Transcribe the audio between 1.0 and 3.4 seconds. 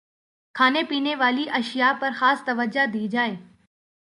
والی اشیا پرخاص توجہ دی جائے